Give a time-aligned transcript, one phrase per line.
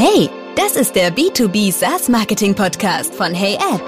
[0.00, 3.82] Hey, das ist der B2B SaaS Marketing Podcast von HeyAd.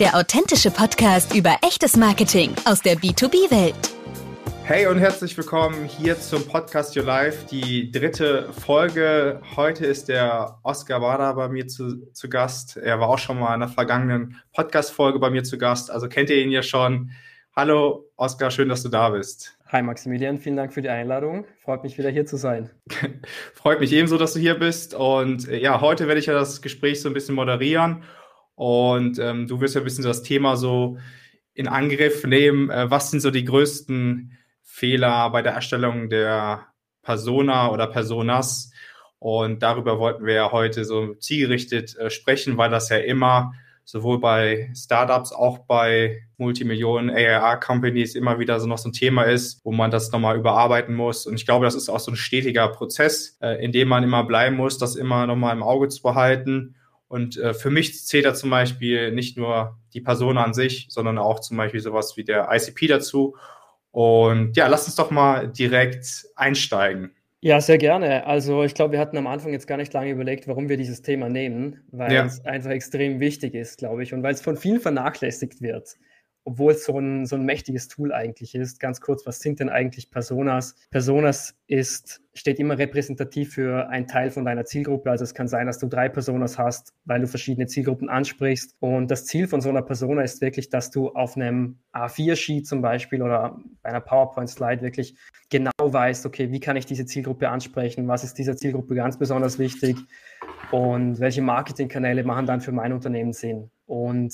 [0.00, 3.74] Der authentische Podcast über echtes Marketing aus der B2B-Welt.
[4.64, 9.42] Hey und herzlich willkommen hier zum Podcast Your Life, die dritte Folge.
[9.56, 12.78] Heute ist der Oscar Bader bei mir zu, zu Gast.
[12.78, 16.30] Er war auch schon mal in der vergangenen Podcast-Folge bei mir zu Gast, also kennt
[16.30, 17.10] ihr ihn ja schon.
[17.54, 19.58] Hallo Oscar, schön, dass du da bist.
[19.72, 21.46] Hi Maximilian, vielen Dank für die Einladung.
[21.60, 22.70] Freut mich wieder hier zu sein.
[23.54, 24.94] Freut mich ebenso, dass du hier bist.
[24.94, 28.02] Und äh, ja, heute werde ich ja das Gespräch so ein bisschen moderieren.
[28.56, 30.98] Und ähm, du wirst ja ein bisschen das Thema so
[31.54, 32.68] in Angriff nehmen.
[32.68, 36.66] Äh, was sind so die größten Fehler bei der Erstellung der
[37.02, 38.72] Persona oder Personas?
[39.20, 43.52] Und darüber wollten wir ja heute so zielgerichtet äh, sprechen, weil das ja immer
[43.84, 49.60] sowohl bei Startups, auch bei Multimillionen ARR-Companies immer wieder so noch so ein Thema ist,
[49.64, 51.26] wo man das nochmal überarbeiten muss.
[51.26, 54.24] Und ich glaube, das ist auch so ein stetiger Prozess, äh, in dem man immer
[54.24, 56.74] bleiben muss, das immer nochmal im Auge zu behalten.
[57.06, 61.18] Und äh, für mich zählt da zum Beispiel nicht nur die Person an sich, sondern
[61.18, 63.36] auch zum Beispiel sowas wie der ICP dazu.
[63.90, 67.12] Und ja, lass uns doch mal direkt einsteigen.
[67.42, 68.26] Ja, sehr gerne.
[68.26, 71.00] Also ich glaube, wir hatten am Anfang jetzt gar nicht lange überlegt, warum wir dieses
[71.00, 72.26] Thema nehmen, weil ja.
[72.26, 75.96] es einfach extrem wichtig ist, glaube ich, und weil es von vielen vernachlässigt wird
[76.44, 78.80] obwohl es so ein, so ein mächtiges Tool eigentlich ist.
[78.80, 80.74] Ganz kurz, was sind denn eigentlich Personas?
[80.90, 85.10] Personas ist, steht immer repräsentativ für einen Teil von deiner Zielgruppe.
[85.10, 88.74] Also es kann sein, dass du drei Personas hast, weil du verschiedene Zielgruppen ansprichst.
[88.80, 92.80] Und das Ziel von so einer Persona ist wirklich, dass du auf einem A4-Sheet zum
[92.80, 95.16] Beispiel oder bei einer PowerPoint-Slide wirklich
[95.50, 98.08] genau weißt, okay, wie kann ich diese Zielgruppe ansprechen?
[98.08, 99.96] Was ist dieser Zielgruppe ganz besonders wichtig?
[100.72, 103.70] Und welche Marketingkanäle machen dann für mein Unternehmen Sinn?
[103.86, 104.32] Und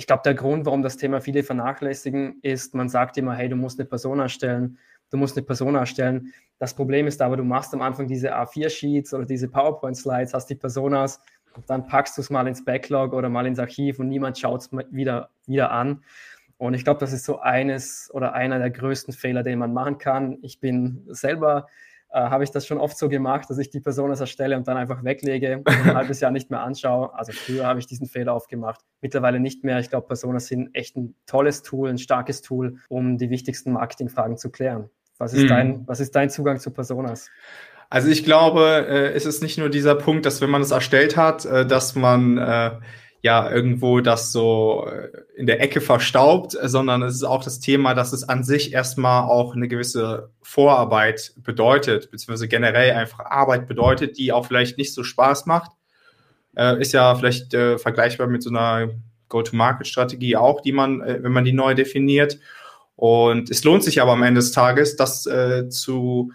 [0.00, 3.56] ich glaube, der Grund, warum das Thema viele vernachlässigen, ist, man sagt immer, hey, du
[3.56, 4.78] musst eine Person erstellen,
[5.10, 6.32] du musst eine Person erstellen.
[6.58, 10.54] Das Problem ist aber, du machst am Anfang diese A4-Sheets oder diese PowerPoint-Slides, hast die
[10.54, 11.20] Personas,
[11.66, 14.70] dann packst du es mal ins Backlog oder mal ins Archiv und niemand schaut es
[14.90, 16.02] wieder, wieder an.
[16.56, 19.98] Und ich glaube, das ist so eines oder einer der größten Fehler, den man machen
[19.98, 20.38] kann.
[20.40, 21.66] Ich bin selber
[22.12, 24.76] äh, habe ich das schon oft so gemacht, dass ich die Person erstelle und dann
[24.76, 27.14] einfach weglege und ein halbes Jahr nicht mehr anschaue.
[27.14, 28.80] Also früher habe ich diesen Fehler oft gemacht.
[29.00, 29.78] Mittlerweile nicht mehr.
[29.78, 34.36] Ich glaube, Personas sind echt ein tolles Tool, ein starkes Tool, um die wichtigsten Marketingfragen
[34.36, 34.90] zu klären.
[35.18, 35.48] Was ist, mhm.
[35.48, 37.30] dein, was ist dein Zugang zu Personas?
[37.90, 41.16] Also ich glaube, äh, es ist nicht nur dieser Punkt, dass wenn man es erstellt
[41.16, 42.70] hat, äh, dass man äh,
[43.22, 47.94] ja irgendwo das so äh, in der Ecke verstaubt, sondern es ist auch das Thema,
[47.94, 54.16] dass es an sich erstmal auch eine gewisse Vorarbeit bedeutet, beziehungsweise generell einfach Arbeit bedeutet,
[54.18, 55.72] die auch vielleicht nicht so Spaß macht.
[56.56, 58.90] Äh, ist ja vielleicht äh, vergleichbar mit so einer
[59.28, 62.38] Go-to-Market-Strategie auch, die man, äh, wenn man die neu definiert.
[62.96, 66.32] Und es lohnt sich aber am Ende des Tages, das äh, zu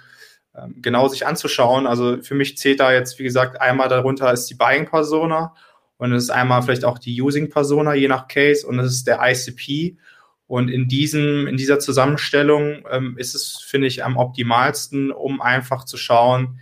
[0.56, 1.86] ähm, genau sich anzuschauen.
[1.88, 5.54] Also für mich zählt da jetzt, wie gesagt, einmal darunter ist die Buying-Persona
[5.98, 9.20] und es ist einmal vielleicht auch die Using-Persona, je nach Case, und es ist der
[9.22, 9.98] ICP.
[10.48, 15.86] Und in diesem, in dieser Zusammenstellung ähm, ist es, finde ich, am optimalsten, um einfach
[15.86, 16.60] zu schauen,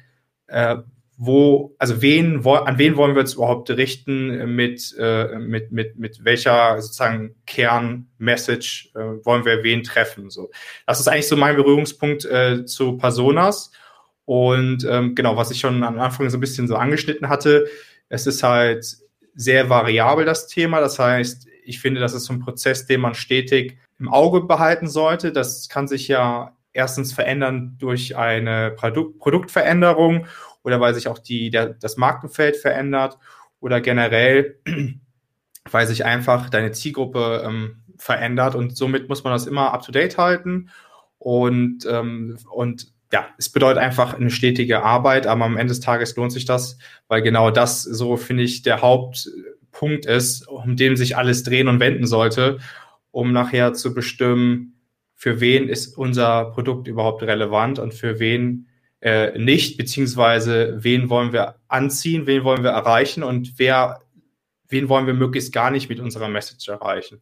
[0.47, 0.77] äh,
[1.17, 5.97] wo, also wen, wo, an wen wollen wir uns überhaupt richten, mit, äh, mit, mit,
[5.97, 10.29] mit welcher sozusagen Kernmessage äh, wollen wir wen treffen.
[10.29, 10.49] So.
[10.87, 13.71] Das ist eigentlich so mein Berührungspunkt äh, zu Personas.
[14.25, 17.67] Und ähm, genau, was ich schon am Anfang so ein bisschen so angeschnitten hatte,
[18.09, 19.02] es ist halt
[19.35, 20.79] sehr variabel, das Thema.
[20.79, 24.87] Das heißt, ich finde, das ist so ein Prozess, den man stetig im Auge behalten
[24.87, 25.31] sollte.
[25.31, 30.25] Das kann sich ja erstens verändern durch eine Produkt Produktveränderung
[30.63, 33.17] oder weil sich auch die, der, das Markenfeld verändert
[33.59, 34.59] oder generell,
[35.71, 40.69] weil sich einfach deine Zielgruppe ähm, verändert und somit muss man das immer up-to-date halten
[41.19, 46.15] und, ähm, und ja, es bedeutet einfach eine stetige Arbeit, aber am Ende des Tages
[46.15, 51.15] lohnt sich das, weil genau das so, finde ich, der Hauptpunkt ist, um den sich
[51.15, 52.57] alles drehen und wenden sollte,
[53.11, 54.79] um nachher zu bestimmen,
[55.13, 58.67] für wen ist unser Produkt überhaupt relevant und für wen
[58.99, 64.01] äh, nicht, beziehungsweise wen wollen wir anziehen, wen wollen wir erreichen und wer,
[64.69, 67.21] wen wollen wir möglichst gar nicht mit unserer Message erreichen.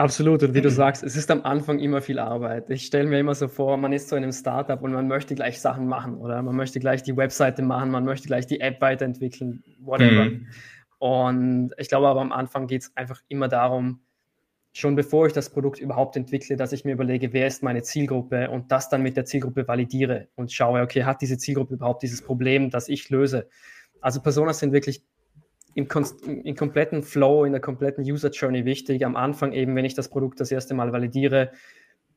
[0.00, 0.42] Absolut.
[0.42, 2.70] Und wie du sagst, es ist am Anfang immer viel Arbeit.
[2.70, 5.34] Ich stelle mir immer so vor, man ist so in einem Startup und man möchte
[5.34, 8.80] gleich Sachen machen oder man möchte gleich die Webseite machen, man möchte gleich die App
[8.80, 10.24] weiterentwickeln, whatever.
[10.24, 10.46] Mhm.
[10.98, 14.00] Und ich glaube aber am Anfang geht es einfach immer darum,
[14.72, 18.48] schon bevor ich das Produkt überhaupt entwickle, dass ich mir überlege, wer ist meine Zielgruppe
[18.48, 22.22] und das dann mit der Zielgruppe validiere und schaue, okay, hat diese Zielgruppe überhaupt dieses
[22.22, 23.48] Problem, das ich löse?
[24.00, 25.04] Also Personas sind wirklich
[25.74, 25.88] im,
[26.44, 29.04] im, kompletten Flow, in der kompletten User Journey wichtig.
[29.04, 31.52] Am Anfang eben, wenn ich das Produkt das erste Mal validiere,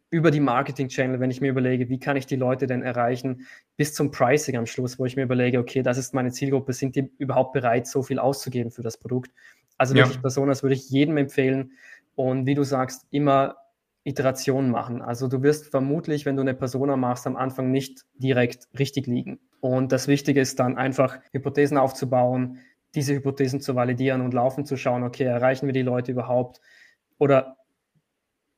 [0.09, 3.47] über die Marketing-Channel, wenn ich mir überlege, wie kann ich die Leute denn erreichen,
[3.77, 6.95] bis zum Pricing am Schluss, wo ich mir überlege, okay, das ist meine Zielgruppe, sind
[6.95, 9.31] die überhaupt bereit, so viel auszugeben für das Produkt?
[9.75, 10.21] Also wirklich ja.
[10.21, 11.71] Personas würde ich jedem empfehlen
[12.13, 13.55] und wie du sagst, immer
[14.03, 15.01] Iterationen machen.
[15.01, 19.39] Also du wirst vermutlich, wenn du eine Persona machst, am Anfang nicht direkt richtig liegen.
[19.61, 22.59] Und das Wichtige ist dann einfach Hypothesen aufzubauen,
[22.95, 26.61] diese Hypothesen zu validieren und laufen zu schauen, okay, erreichen wir die Leute überhaupt
[27.17, 27.57] oder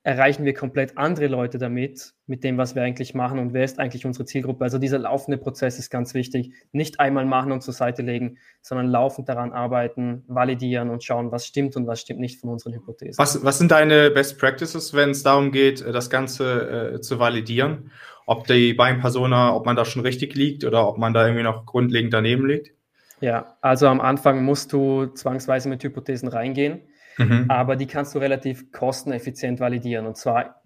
[0.05, 3.79] erreichen wir komplett andere Leute damit, mit dem, was wir eigentlich machen und wer ist
[3.79, 4.63] eigentlich unsere Zielgruppe.
[4.63, 6.53] Also dieser laufende Prozess ist ganz wichtig.
[6.71, 11.47] Nicht einmal machen und zur Seite legen, sondern laufend daran arbeiten, validieren und schauen, was
[11.47, 13.17] stimmt und was stimmt nicht von unseren Hypothesen.
[13.17, 17.89] Was, was sind deine Best Practices, wenn es darum geht, das Ganze äh, zu validieren?
[18.27, 21.43] Ob die Buying Persona, ob man da schon richtig liegt oder ob man da irgendwie
[21.43, 22.75] noch grundlegend daneben liegt?
[23.21, 26.81] Ja, also am Anfang musst du zwangsweise mit Hypothesen reingehen
[27.17, 27.45] Mhm.
[27.49, 30.05] Aber die kannst du relativ kosteneffizient validieren.
[30.05, 30.61] Und zwar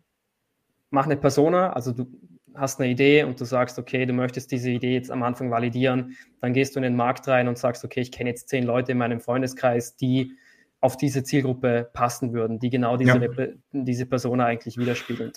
[0.89, 2.07] mach eine Persona, also du
[2.55, 6.17] hast eine Idee und du sagst, okay, du möchtest diese Idee jetzt am Anfang validieren,
[6.41, 8.91] dann gehst du in den Markt rein und sagst, okay, ich kenne jetzt zehn Leute
[8.91, 10.33] in meinem Freundeskreis, die
[10.81, 13.47] auf diese Zielgruppe passen würden, die genau diese, ja.
[13.71, 15.31] diese Persona eigentlich widerspiegeln.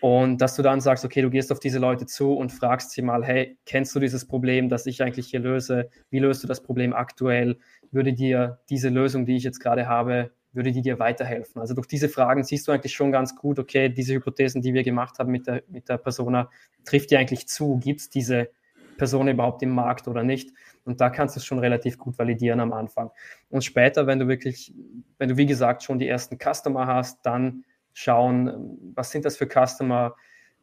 [0.00, 3.02] Und dass du dann sagst, okay, du gehst auf diese Leute zu und fragst sie
[3.02, 5.88] mal, hey, kennst du dieses Problem, das ich eigentlich hier löse?
[6.10, 7.56] Wie löst du das Problem aktuell?
[7.92, 11.60] würde dir diese Lösung, die ich jetzt gerade habe, würde die dir weiterhelfen?
[11.60, 14.84] Also durch diese Fragen siehst du eigentlich schon ganz gut, okay, diese Hypothesen, die wir
[14.84, 16.50] gemacht haben mit der, mit der Persona,
[16.84, 17.78] trifft die eigentlich zu?
[17.78, 18.50] Gibt es diese
[18.96, 20.52] Person überhaupt im Markt oder nicht?
[20.84, 23.10] Und da kannst du es schon relativ gut validieren am Anfang.
[23.50, 24.72] Und später, wenn du wirklich,
[25.18, 29.46] wenn du wie gesagt schon die ersten Customer hast, dann schauen, was sind das für
[29.46, 30.14] Customer,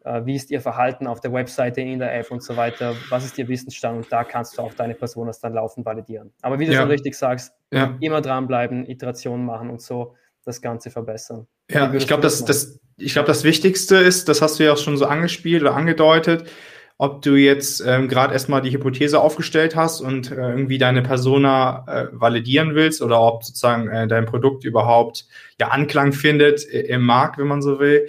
[0.03, 3.25] äh, wie ist Ihr Verhalten auf der Webseite, in der App und so weiter, was
[3.25, 6.31] ist Ihr Wissensstand und da kannst du auch deine Personas dann laufend validieren.
[6.41, 6.81] Aber wie du ja.
[6.81, 7.97] schon richtig sagst, ja.
[8.01, 10.15] immer dranbleiben, Iterationen machen und so
[10.45, 11.47] das Ganze verbessern.
[11.71, 14.97] Ja, ich glaube, das, das, ich das Wichtigste ist, das hast du ja auch schon
[14.97, 16.49] so angespielt oder angedeutet,
[16.97, 21.85] ob du jetzt ähm, gerade erstmal die Hypothese aufgestellt hast und äh, irgendwie deine Persona
[21.87, 25.25] äh, validieren willst oder ob sozusagen äh, dein Produkt überhaupt
[25.59, 28.07] ja Anklang findet im Markt, wenn man so will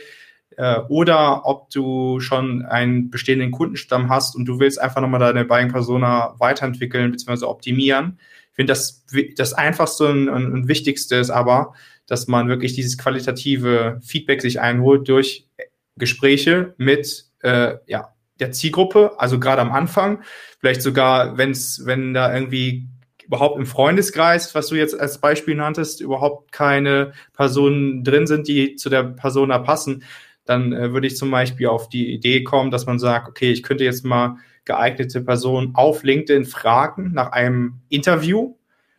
[0.56, 5.44] äh, oder ob du schon einen bestehenden Kundenstamm hast und du willst einfach nochmal deine
[5.44, 7.46] Buying Persona weiterentwickeln bzw.
[7.46, 8.18] optimieren.
[8.50, 9.04] Ich finde, das,
[9.36, 11.74] das Einfachste und, und, und Wichtigste ist aber,
[12.06, 15.48] dass man wirklich dieses qualitative Feedback sich einholt durch
[15.96, 20.22] Gespräche mit äh, ja, der Zielgruppe, also gerade am Anfang,
[20.58, 22.88] vielleicht sogar, wenn's, wenn da irgendwie
[23.24, 28.76] überhaupt im Freundeskreis, was du jetzt als Beispiel nanntest, überhaupt keine Personen drin sind, die
[28.76, 30.04] zu der Persona passen,
[30.44, 33.62] dann äh, würde ich zum Beispiel auf die Idee kommen, dass man sagt, okay, ich
[33.62, 38.56] könnte jetzt mal geeignete Personen auf LinkedIn fragen nach einem Interview.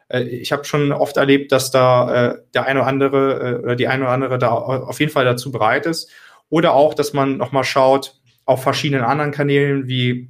[0.07, 3.75] Äh, ich habe schon oft erlebt, dass da äh, der eine oder andere äh, oder
[3.75, 6.11] die eine oder andere da auf jeden Fall dazu bereit ist.
[6.49, 10.30] Oder auch, dass man nochmal schaut auf verschiedenen anderen Kanälen wie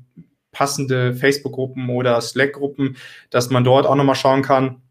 [0.51, 2.95] passende Facebook-Gruppen oder Slack-Gruppen,
[3.29, 4.81] dass man dort auch nochmal schauen kann,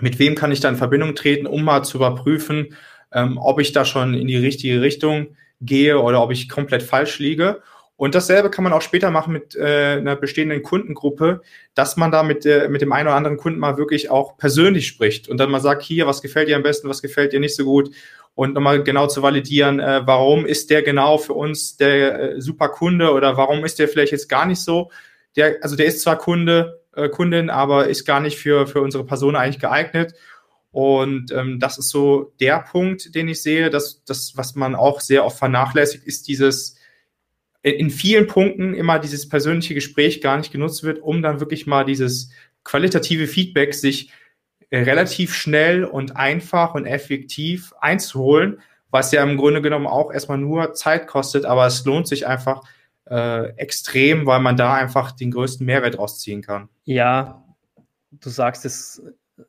[0.00, 2.76] mit wem kann ich da in Verbindung treten, um mal zu überprüfen,
[3.12, 7.18] ähm, ob ich da schon in die richtige Richtung gehe oder ob ich komplett falsch
[7.18, 7.62] liege.
[7.96, 11.40] Und dasselbe kann man auch später machen mit äh, einer bestehenden Kundengruppe,
[11.74, 14.88] dass man da mit, äh, mit dem einen oder anderen Kunden mal wirklich auch persönlich
[14.88, 17.54] spricht und dann mal sagt, hier, was gefällt dir am besten, was gefällt dir nicht
[17.54, 17.94] so gut
[18.34, 22.68] und nochmal genau zu validieren, äh, warum ist der genau für uns der äh, super
[22.68, 24.90] Kunde oder warum ist der vielleicht jetzt gar nicht so.
[25.36, 29.04] Der, also der ist zwar Kunde, äh, Kundin, aber ist gar nicht für, für unsere
[29.04, 30.14] Person eigentlich geeignet.
[30.70, 35.00] Und ähm, das ist so der Punkt, den ich sehe, dass das, was man auch
[35.00, 36.76] sehr oft vernachlässigt, ist dieses
[37.60, 41.84] in vielen Punkten immer dieses persönliche Gespräch gar nicht genutzt wird, um dann wirklich mal
[41.84, 42.30] dieses
[42.64, 44.12] qualitative Feedback sich äh,
[44.72, 48.60] relativ schnell und einfach und effektiv einzuholen,
[48.90, 52.62] was ja im Grunde genommen auch erstmal nur Zeit kostet, aber es lohnt sich einfach
[53.10, 56.68] äh, extrem, weil man da einfach den größten Mehrwert rausziehen kann.
[56.84, 57.44] Ja,
[58.10, 59.02] du sagst es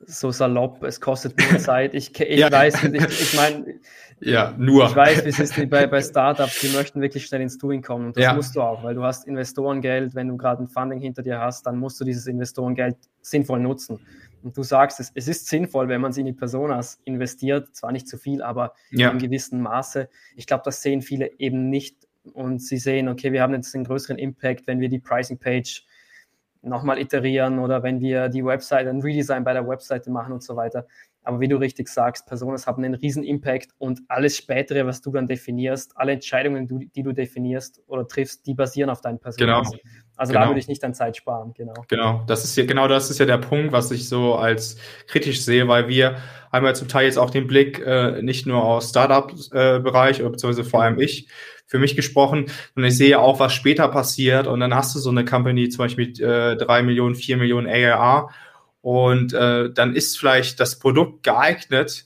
[0.06, 1.94] so salopp, es kostet nur Zeit.
[1.94, 2.52] Ich, ich ja.
[2.52, 3.80] weiß, ich, ich meine,
[4.26, 4.86] ja, nur.
[4.86, 8.08] Ich weiß, es ist bei, bei Startups, die möchten wirklich schnell ins Doing kommen.
[8.08, 8.34] Und das ja.
[8.34, 11.66] musst du auch, weil du hast Investorengeld, wenn du gerade ein Funding hinter dir hast,
[11.66, 14.00] dann musst du dieses Investorengeld sinnvoll nutzen.
[14.44, 17.92] Und du sagst, es, es ist sinnvoll, wenn man es in die Personas investiert, zwar
[17.92, 19.08] nicht zu viel, aber ja.
[19.08, 20.10] in einem gewissen Maße.
[20.36, 23.86] Ich glaube, das sehen viele eben nicht und sie sehen, okay, wir haben jetzt einen
[23.86, 25.86] größeren Impact, wenn wir die Pricing Page
[26.62, 30.56] nochmal iterieren oder wenn wir die Website, ein Redesign bei der Webseite machen und so
[30.56, 30.88] weiter.
[31.24, 35.12] Aber wie du richtig sagst, Personas haben einen riesen Impact und alles spätere, was du
[35.12, 39.72] dann definierst, alle Entscheidungen, die du definierst oder triffst, die basieren auf deinen Personas.
[39.72, 39.84] Genau.
[40.16, 40.46] Also genau.
[40.46, 41.74] da würde ich nicht an Zeit sparen, genau.
[41.88, 44.78] Genau, das ist ja genau das ist ja der Punkt, was ich so als
[45.08, 46.18] kritisch sehe, weil wir
[46.52, 50.70] haben ja zum Teil jetzt auch den Blick äh, nicht nur aus Startup-Bereich, äh, beziehungsweise
[50.70, 51.28] vor allem ich,
[51.66, 55.10] für mich gesprochen, sondern ich sehe auch, was später passiert und dann hast du so
[55.10, 58.30] eine Company zum Beispiel mit äh, drei Millionen, vier Millionen ARR
[58.84, 62.06] und äh, dann ist vielleicht das Produkt geeignet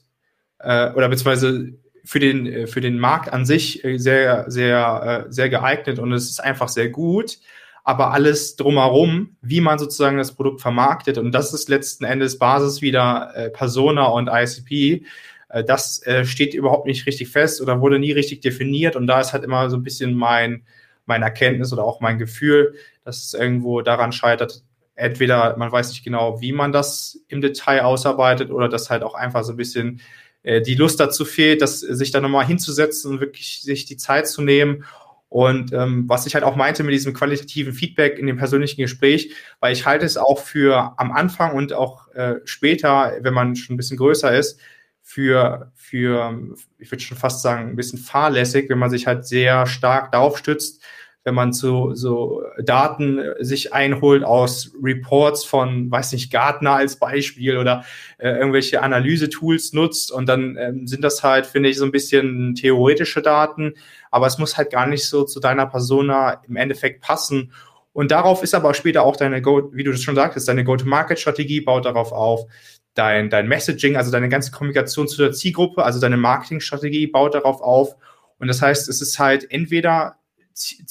[0.60, 1.74] äh, oder beziehungsweise
[2.05, 6.13] für den, äh, für den Markt an sich äh, sehr, sehr, äh, sehr geeignet und
[6.13, 7.39] es ist einfach sehr gut.
[7.84, 12.84] Aber alles drumherum, wie man sozusagen das Produkt vermarktet, und das ist letzten Endes Basis
[12.84, 15.03] wieder äh, Persona und ICP,
[15.50, 18.96] äh, das äh, steht überhaupt nicht richtig fest oder wurde nie richtig definiert.
[18.96, 20.62] Und da ist halt immer so ein bisschen mein,
[21.07, 24.63] mein Erkenntnis oder auch mein Gefühl, dass es irgendwo daran scheitert,
[24.98, 29.13] entweder man weiß nicht genau, wie man das im Detail ausarbeitet oder dass halt auch
[29.13, 30.01] einfach so ein bisschen
[30.44, 34.27] äh, die Lust dazu fehlt, dass sich da nochmal hinzusetzen und wirklich sich die Zeit
[34.27, 34.84] zu nehmen.
[35.30, 39.34] Und ähm, was ich halt auch meinte mit diesem qualitativen Feedback in dem persönlichen Gespräch,
[39.60, 43.75] weil ich halte es auch für am Anfang und auch äh, später, wenn man schon
[43.75, 44.60] ein bisschen größer ist,
[45.01, 49.66] für, für, ich würde schon fast sagen, ein bisschen fahrlässig, wenn man sich halt sehr
[49.66, 50.82] stark darauf stützt,
[51.27, 57.57] wenn man so, so Daten sich einholt aus Reports von, weiß nicht, Gartner als Beispiel
[57.57, 57.84] oder
[58.17, 62.55] äh, irgendwelche Analyse-Tools nutzt und dann ähm, sind das halt, finde ich, so ein bisschen
[62.55, 63.74] theoretische Daten,
[64.10, 67.51] aber es muss halt gar nicht so zu deiner Persona im Endeffekt passen.
[67.91, 71.60] Und darauf ist aber später auch deine, Go wie du das schon sagtest, deine Go-to-Market-Strategie
[71.60, 72.46] baut darauf auf,
[72.93, 77.60] dein, dein Messaging, also deine ganze Kommunikation zu der Zielgruppe, also deine Marketingstrategie baut darauf
[77.60, 77.98] auf.
[78.39, 80.15] Und das heißt, es ist halt entweder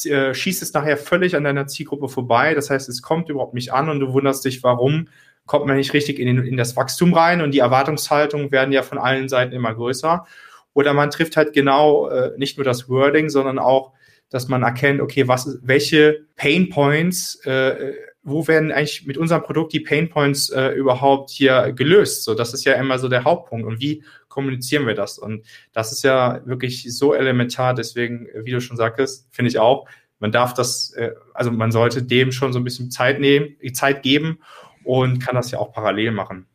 [0.04, 2.54] äh, schießt es nachher völlig an deiner Zielgruppe vorbei.
[2.54, 5.08] Das heißt, es kommt überhaupt nicht an und du wunderst dich, warum
[5.46, 8.82] kommt man nicht richtig in, den, in das Wachstum rein und die Erwartungshaltungen werden ja
[8.82, 10.26] von allen Seiten immer größer.
[10.74, 13.92] Oder man trifft halt genau äh, nicht nur das Wording, sondern auch,
[14.28, 17.94] dass man erkennt, okay, was, welche Pain Points äh,
[18.26, 22.24] wo werden eigentlich mit unserem Produkt die Pain Points äh, überhaupt hier gelöst?
[22.24, 23.64] So, das ist ja immer so der Hauptpunkt.
[23.64, 24.02] Und wie
[24.36, 25.18] kommunizieren wir das?
[25.18, 27.72] Und das ist ja wirklich so elementar.
[27.72, 29.88] Deswegen, wie du schon sagtest, finde ich auch,
[30.18, 34.02] man darf das, äh, also man sollte dem schon so ein bisschen Zeit nehmen, Zeit
[34.02, 34.40] geben
[34.84, 36.46] und kann das ja auch parallel machen.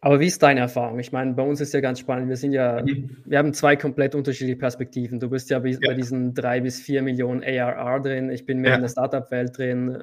[0.00, 0.98] Aber wie ist deine Erfahrung?
[0.98, 2.28] Ich meine, bei uns ist ja ganz spannend.
[2.28, 3.18] Wir sind ja, mhm.
[3.24, 5.20] wir haben zwei komplett unterschiedliche Perspektiven.
[5.20, 5.78] Du bist ja, ja.
[5.80, 8.28] bei diesen drei bis vier Millionen ARR drin.
[8.30, 8.76] Ich bin mehr ja.
[8.76, 10.02] in der Startup-Welt drin.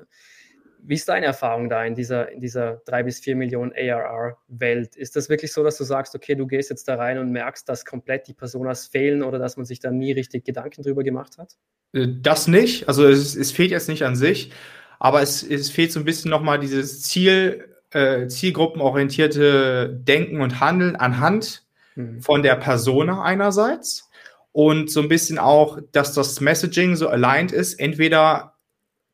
[0.81, 4.95] Wie ist deine Erfahrung da in dieser, in dieser drei bis vier Millionen ARR-Welt?
[4.95, 7.67] Ist das wirklich so, dass du sagst, okay, du gehst jetzt da rein und merkst,
[7.67, 11.38] dass komplett die Personas fehlen oder dass man sich da nie richtig Gedanken drüber gemacht
[11.38, 11.57] hat?
[11.93, 12.88] Äh, das nicht.
[12.88, 14.51] Also es, es fehlt jetzt nicht an sich,
[15.00, 20.95] aber es, es fehlt so ein bisschen nochmal dieses Ziel, äh, zielgruppenorientierte Denken und Handeln
[20.95, 21.63] anhand
[21.95, 22.21] hm.
[22.21, 24.09] von der Persona einerseits
[24.51, 28.55] und so ein bisschen auch, dass das Messaging so aligned ist, entweder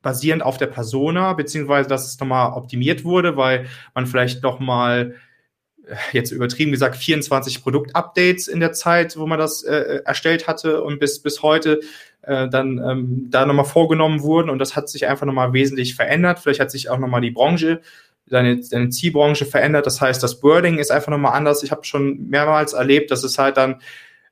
[0.05, 5.15] basierend auf der Persona, beziehungsweise dass es nochmal optimiert wurde, weil man vielleicht nochmal
[5.85, 10.83] äh, jetzt übertrieben gesagt 24 Produktupdates in der Zeit, wo man das äh, erstellt hatte
[10.83, 11.79] und bis bis heute
[12.21, 16.39] äh, dann ähm, da nochmal vorgenommen wurden und das hat sich einfach nochmal wesentlich verändert.
[16.39, 17.81] Vielleicht hat sich auch nochmal die Branche,
[18.27, 19.88] deine, deine Zielbranche verändert.
[19.88, 21.63] Das heißt, das Wording ist einfach nochmal anders.
[21.63, 23.81] Ich habe schon mehrmals erlebt, dass es halt dann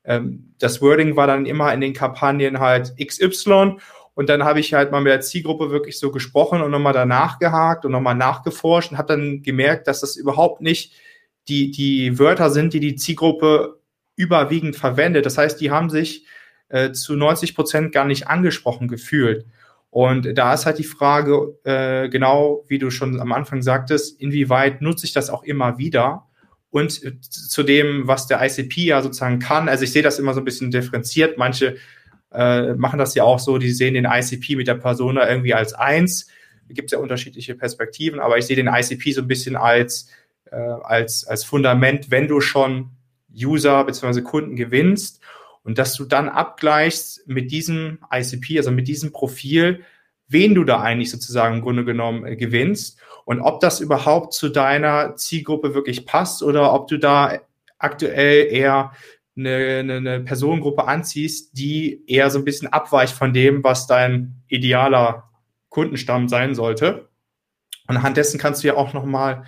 [0.05, 3.77] ähm, das Wording war dann immer in den Kampagnen halt XY
[4.15, 7.39] und dann habe ich halt mal mit der Zielgruppe wirklich so gesprochen und nochmal danach
[7.39, 10.93] gehakt und nochmal nachgeforscht und habe dann gemerkt, dass das überhaupt nicht
[11.47, 13.79] die, die Wörter sind, die die Zielgruppe
[14.15, 15.25] überwiegend verwendet.
[15.25, 16.25] Das heißt, die haben sich
[16.69, 19.45] äh, zu 90 Prozent gar nicht angesprochen gefühlt.
[19.89, 24.81] Und da ist halt die Frage, äh, genau wie du schon am Anfang sagtest, inwieweit
[24.81, 26.27] nutze ich das auch immer wieder?
[26.69, 26.91] Und
[27.29, 30.45] zu dem, was der ICP ja sozusagen kann, also ich sehe das immer so ein
[30.45, 31.37] bisschen differenziert.
[31.37, 31.77] Manche
[32.33, 35.73] äh, machen das ja auch so, die sehen den ICP mit der Persona irgendwie als
[35.73, 36.27] eins.
[36.69, 40.09] Gibt es ja unterschiedliche Perspektiven, aber ich sehe den ICP so ein bisschen als,
[40.51, 42.89] äh, als, als Fundament, wenn du schon
[43.35, 44.21] User bzw.
[44.21, 45.21] Kunden gewinnst
[45.63, 49.83] und dass du dann abgleichst mit diesem ICP, also mit diesem Profil,
[50.27, 54.49] wen du da eigentlich sozusagen im Grunde genommen äh, gewinnst und ob das überhaupt zu
[54.49, 57.39] deiner Zielgruppe wirklich passt oder ob du da
[57.77, 58.91] aktuell eher
[59.37, 64.43] eine, eine, eine Personengruppe anziehst, die eher so ein bisschen abweicht von dem, was dein
[64.47, 65.29] idealer
[65.69, 67.09] Kundenstamm sein sollte.
[67.87, 69.45] Und anhand dessen kannst du ja auch nochmal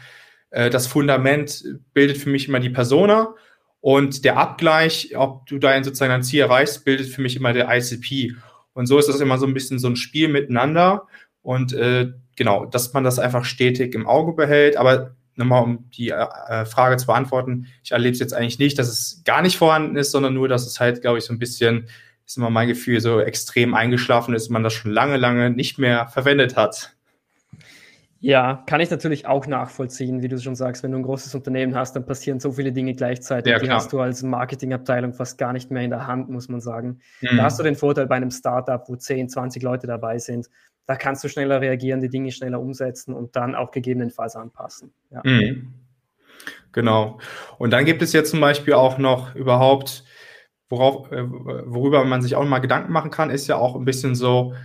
[0.49, 1.63] äh, das Fundament
[1.93, 3.35] bildet für mich immer die Persona
[3.79, 7.69] und der Abgleich, ob du dein sozusagen dein Ziel erreichst, bildet für mich immer der
[7.69, 8.33] ICP.
[8.73, 11.07] Und so ist das immer so ein bisschen so ein Spiel miteinander
[11.43, 14.77] und äh, genau, dass man das einfach stetig im Auge behält.
[14.77, 18.87] Aber nochmal um die äh, Frage zu beantworten, ich erlebe es jetzt eigentlich nicht, dass
[18.87, 21.87] es gar nicht vorhanden ist, sondern nur, dass es halt, glaube ich, so ein bisschen,
[22.25, 26.07] ist immer mein Gefühl, so extrem eingeschlafen ist, man das schon lange, lange nicht mehr
[26.07, 26.94] verwendet hat.
[28.25, 31.75] Ja, kann ich natürlich auch nachvollziehen, wie du schon sagst, wenn du ein großes Unternehmen
[31.75, 35.53] hast, dann passieren so viele Dinge gleichzeitig, ja, die hast du als Marketingabteilung fast gar
[35.53, 37.01] nicht mehr in der Hand, muss man sagen.
[37.21, 37.37] Mhm.
[37.37, 40.49] Da hast du den Vorteil bei einem Startup, wo 10, 20 Leute dabei sind,
[40.87, 44.91] da kannst du schneller reagieren, die Dinge schneller umsetzen und dann auch gegebenenfalls anpassen.
[45.11, 45.21] Ja.
[45.23, 45.75] Mhm.
[46.71, 47.19] Genau.
[47.59, 50.03] Und dann gibt es jetzt zum Beispiel auch noch überhaupt,
[50.67, 54.15] worauf, äh, worüber man sich auch mal Gedanken machen kann, ist ja auch ein bisschen
[54.15, 54.55] so,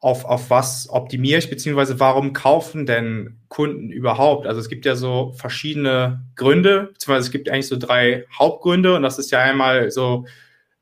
[0.00, 4.46] auf, auf was optimiere ich, beziehungsweise warum kaufen denn Kunden überhaupt?
[4.46, 9.02] Also es gibt ja so verschiedene Gründe, beziehungsweise es gibt eigentlich so drei Hauptgründe und
[9.02, 10.26] das ist ja einmal so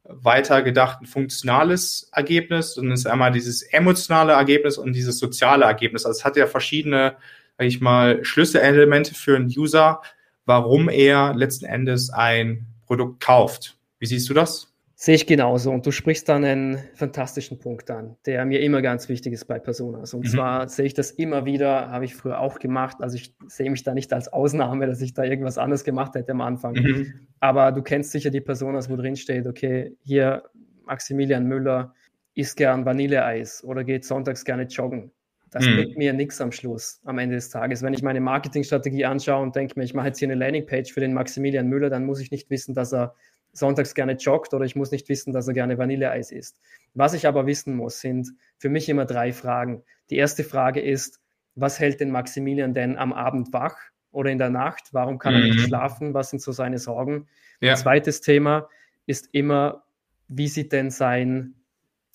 [0.04, 5.64] weiter gedacht ein funktionales Ergebnis und es ist einmal dieses emotionale Ergebnis und dieses soziale
[5.64, 6.04] Ergebnis.
[6.04, 7.16] Also es hat ja verschiedene,
[7.56, 10.02] sag ich mal, Schlüsselelemente für einen User,
[10.44, 13.78] warum er letzten Endes ein Produkt kauft.
[13.98, 14.73] Wie siehst du das?
[15.04, 15.70] Sehe ich genauso.
[15.70, 19.58] Und du sprichst dann einen fantastischen Punkt an, der mir immer ganz wichtig ist bei
[19.58, 20.14] Personas.
[20.14, 20.28] Und mhm.
[20.28, 22.96] zwar sehe ich das immer wieder, habe ich früher auch gemacht.
[23.00, 26.32] Also ich sehe mich da nicht als Ausnahme, dass ich da irgendwas anderes gemacht hätte
[26.32, 26.72] am Anfang.
[26.72, 27.12] Mhm.
[27.38, 30.44] Aber du kennst sicher die Personas, wo drin steht, okay, hier
[30.86, 31.92] Maximilian Müller
[32.34, 35.10] isst gern Vanilleeis oder geht sonntags gerne joggen.
[35.50, 35.74] Das mhm.
[35.74, 37.82] bringt mir nichts am Schluss, am Ende des Tages.
[37.82, 41.00] Wenn ich meine Marketingstrategie anschaue und denke mir, ich mache jetzt hier eine Landingpage für
[41.00, 43.14] den Maximilian Müller, dann muss ich nicht wissen, dass er
[43.54, 46.60] sonntags gerne joggt oder ich muss nicht wissen, dass er gerne Vanilleeis isst.
[46.92, 49.82] Was ich aber wissen muss, sind für mich immer drei Fragen.
[50.10, 51.20] Die erste Frage ist,
[51.54, 53.76] was hält den Maximilian denn am Abend wach
[54.10, 54.88] oder in der Nacht?
[54.92, 55.40] Warum kann mhm.
[55.40, 55.66] er nicht mhm.
[55.66, 56.14] schlafen?
[56.14, 57.28] Was sind so seine Sorgen?
[57.60, 57.76] Ja.
[57.76, 58.68] Zweites Thema
[59.06, 59.84] ist immer,
[60.28, 61.54] wie sieht denn sein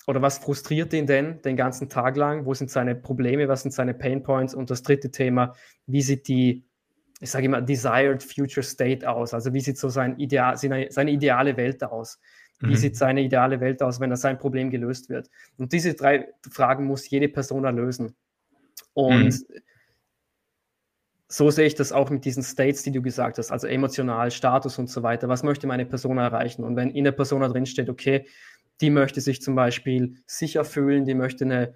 [0.06, 2.44] oder was frustriert ihn denn den ganzen Tag lang?
[2.44, 3.48] Wo sind seine Probleme?
[3.48, 4.54] Was sind seine Pain Points?
[4.54, 5.54] Und das dritte Thema,
[5.86, 6.64] wie sieht die
[7.20, 9.34] ich sage immer, desired future state aus?
[9.34, 12.18] Also wie sieht so sein Ideal, seine ideale Welt aus?
[12.60, 12.76] Wie mhm.
[12.76, 15.30] sieht seine ideale Welt aus, wenn das sein Problem gelöst wird?
[15.56, 18.16] Und diese drei Fragen muss jede Person lösen.
[18.92, 19.60] Und mhm.
[21.28, 24.78] so sehe ich das auch mit diesen States, die du gesagt hast, also emotional, Status
[24.78, 25.28] und so weiter.
[25.28, 26.64] Was möchte meine Person erreichen?
[26.64, 28.26] Und wenn in der Person drin steht, okay,
[28.80, 31.74] die möchte sich zum Beispiel sicher fühlen, die möchte eine,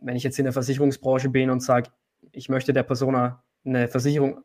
[0.00, 1.90] wenn ich jetzt in der Versicherungsbranche bin und sage,
[2.32, 4.42] ich möchte der Person eine Versicherung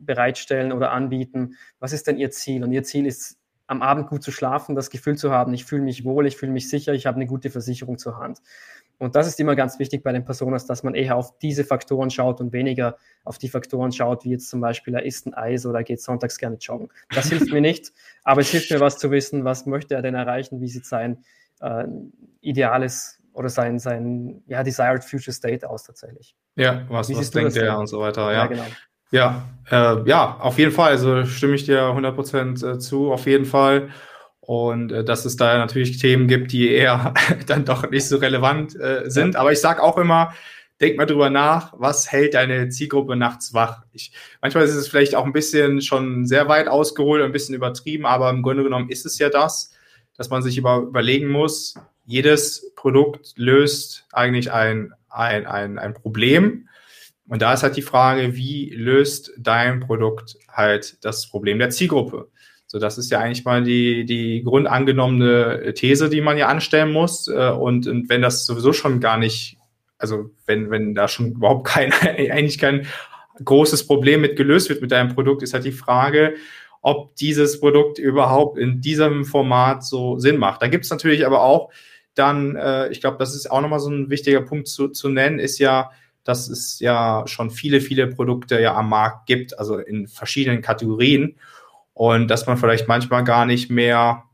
[0.00, 1.56] bereitstellen oder anbieten?
[1.78, 2.64] Was ist denn Ihr Ziel?
[2.64, 5.82] Und Ihr Ziel ist, am Abend gut zu schlafen, das Gefühl zu haben, ich fühle
[5.82, 8.40] mich wohl, ich fühle mich sicher, ich habe eine gute Versicherung zur Hand.
[8.98, 12.10] Und das ist immer ganz wichtig bei den Personen, dass man eher auf diese Faktoren
[12.10, 15.66] schaut und weniger auf die Faktoren schaut, wie jetzt zum Beispiel, er isst ein Eis
[15.66, 16.88] oder geht sonntags gerne joggen.
[17.14, 17.92] Das hilft mir nicht,
[18.24, 21.24] aber es hilft mir, was zu wissen, was möchte er denn erreichen, wie sieht sein
[21.60, 21.86] äh,
[22.40, 26.34] ideales oder sein, sein ja, desired future state aus tatsächlich.
[26.56, 28.32] Ja, was, was denkt er und so weiter.
[28.32, 28.66] Ja, ja genau.
[29.10, 30.90] Ja, äh, ja, auf jeden Fall.
[30.90, 33.90] Also stimme ich dir 100% äh, zu, auf jeden Fall.
[34.40, 37.14] Und äh, dass es da natürlich Themen gibt, die eher
[37.46, 39.36] dann doch nicht so relevant äh, sind.
[39.36, 40.34] Aber ich sage auch immer,
[40.80, 43.82] denk mal drüber nach, was hält deine Zielgruppe nachts wach?
[43.92, 48.06] Ich, manchmal ist es vielleicht auch ein bisschen schon sehr weit ausgeholt, ein bisschen übertrieben,
[48.06, 49.72] aber im Grunde genommen ist es ja das,
[50.16, 51.74] dass man sich über, überlegen muss,
[52.06, 56.66] jedes Produkt löst eigentlich ein, ein, ein, ein Problem
[57.30, 62.28] und da ist halt die Frage, wie löst dein Produkt halt das Problem der Zielgruppe?
[62.66, 67.28] So, das ist ja eigentlich mal die, die grundangenommene These, die man ja anstellen muss.
[67.28, 69.58] Äh, und, und wenn das sowieso schon gar nicht,
[69.96, 72.88] also wenn, wenn da schon überhaupt kein, eigentlich kein
[73.44, 76.34] großes Problem mit gelöst wird mit deinem Produkt, ist halt die Frage,
[76.82, 80.62] ob dieses Produkt überhaupt in diesem Format so Sinn macht.
[80.62, 81.70] Da gibt es natürlich aber auch
[82.14, 85.38] dann, äh, ich glaube, das ist auch nochmal so ein wichtiger Punkt zu, zu nennen,
[85.38, 85.92] ist ja,
[86.24, 91.36] dass es ja schon viele, viele Produkte ja am Markt gibt, also in verschiedenen Kategorien.
[91.94, 94.24] Und dass man vielleicht manchmal gar nicht mehr,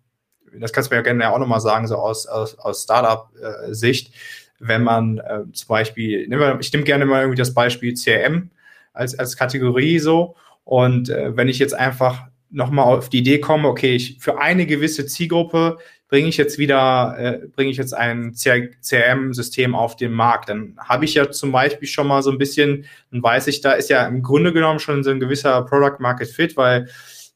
[0.58, 4.12] das kannst du mir ja gerne auch nochmal sagen, so aus, aus, aus Startup-Sicht,
[4.58, 6.22] wenn man äh, zum Beispiel,
[6.60, 8.50] ich nehme gerne mal irgendwie das Beispiel CRM
[8.92, 10.36] als, als Kategorie so.
[10.64, 14.66] Und äh, wenn ich jetzt einfach nochmal auf die Idee komme, okay, ich für eine
[14.66, 20.48] gewisse Zielgruppe bringe ich jetzt wieder, äh, bringe ich jetzt ein CRM-System auf den Markt,
[20.48, 23.72] dann habe ich ja zum Beispiel schon mal so ein bisschen, dann weiß ich, da
[23.72, 26.88] ist ja im Grunde genommen schon so ein gewisser Product Market Fit, weil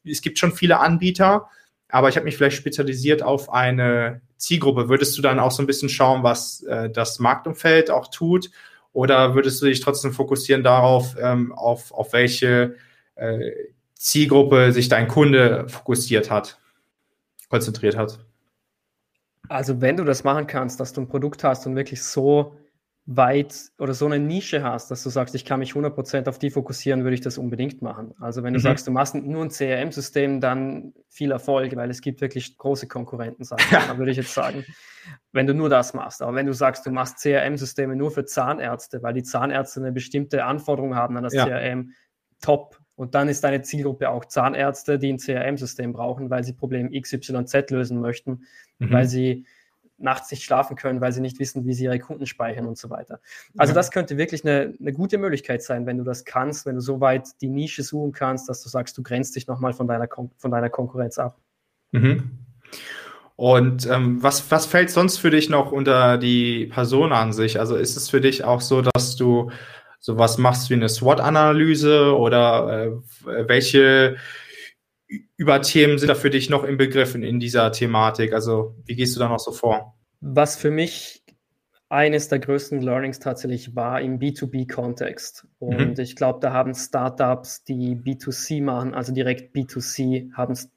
[0.04, 1.48] es gibt schon viele Anbieter,
[1.88, 4.88] aber ich habe mich vielleicht spezialisiert auf eine Zielgruppe.
[4.88, 8.50] Würdest du dann auch so ein bisschen schauen, was äh, das Marktumfeld auch tut?
[8.92, 12.76] Oder würdest du dich trotzdem fokussieren darauf, ähm, auf, auf welche
[13.16, 13.50] äh,
[13.94, 16.58] Zielgruppe sich dein Kunde fokussiert hat,
[17.48, 18.29] konzentriert hat?
[19.50, 22.54] Also wenn du das machen kannst, dass du ein Produkt hast und wirklich so
[23.04, 26.50] weit oder so eine Nische hast, dass du sagst, ich kann mich 100% auf die
[26.50, 28.14] fokussieren, würde ich das unbedingt machen.
[28.20, 28.62] Also wenn du mhm.
[28.62, 33.44] sagst, du machst nur ein CRM-System, dann viel Erfolg, weil es gibt wirklich große Konkurrenten,
[33.72, 33.98] ja.
[33.98, 34.64] würde ich jetzt sagen,
[35.32, 36.22] wenn du nur das machst.
[36.22, 40.44] Aber wenn du sagst, du machst CRM-Systeme nur für Zahnärzte, weil die Zahnärzte eine bestimmte
[40.44, 41.46] Anforderung haben an das ja.
[41.46, 41.90] CRM,
[42.40, 42.79] top.
[43.00, 47.70] Und dann ist deine Zielgruppe auch Zahnärzte, die ein CRM-System brauchen, weil sie Problem XYZ
[47.70, 48.42] lösen möchten,
[48.78, 48.92] mhm.
[48.92, 49.46] weil sie
[49.96, 52.90] nachts nicht schlafen können, weil sie nicht wissen, wie sie ihre Kunden speichern und so
[52.90, 53.20] weiter.
[53.56, 53.74] Also ja.
[53.74, 57.00] das könnte wirklich eine, eine gute Möglichkeit sein, wenn du das kannst, wenn du so
[57.00, 60.30] weit die Nische suchen kannst, dass du sagst, du grenzt dich nochmal von deiner, Kon
[60.36, 61.38] von deiner Konkurrenz ab.
[61.92, 62.32] Mhm.
[63.34, 67.58] Und ähm, was, was fällt sonst für dich noch unter die Person an sich?
[67.58, 69.50] Also ist es für dich auch so, dass du
[70.00, 72.92] sowas machst wie eine SWOT-Analyse oder
[73.26, 74.16] äh, welche
[75.36, 78.32] Überthemen sind da für dich noch inbegriffen in dieser Thematik?
[78.32, 79.98] Also wie gehst du da noch so vor?
[80.20, 81.22] Was für mich
[81.90, 85.48] eines der größten Learnings tatsächlich war im B2B-Kontext.
[85.58, 86.00] Und mhm.
[86.02, 90.70] ich glaube, da haben Startups, die B2C machen, also direkt B2C, haben es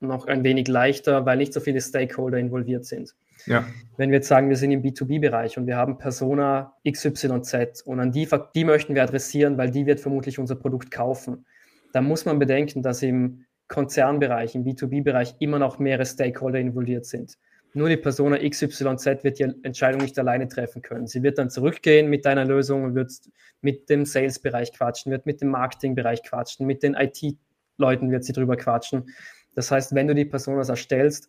[0.00, 3.14] noch ein wenig leichter, weil nicht so viele Stakeholder involviert sind.
[3.46, 3.66] Ja.
[3.96, 8.12] Wenn wir jetzt sagen, wir sind im B2B-Bereich und wir haben Persona XYZ und an
[8.12, 11.46] die, die möchten wir adressieren, weil die wird vermutlich unser Produkt kaufen,
[11.92, 17.38] dann muss man bedenken, dass im Konzernbereich, im B2B-Bereich immer noch mehrere Stakeholder involviert sind.
[17.74, 21.06] Nur die Persona XYZ wird die Entscheidung nicht alleine treffen können.
[21.06, 23.12] Sie wird dann zurückgehen mit deiner Lösung und wird
[23.60, 28.56] mit dem Sales-Bereich quatschen, wird mit dem Marketing-Bereich quatschen, mit den IT-Leuten wird sie drüber
[28.56, 29.10] quatschen.
[29.58, 31.28] Das heißt, wenn du die Personas erstellst,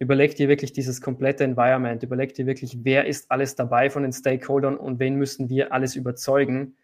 [0.00, 4.12] überleg dir wirklich dieses komplette Environment, überleg dir wirklich, wer ist alles dabei von den
[4.12, 6.74] Stakeholdern und wen müssen wir alles überzeugen,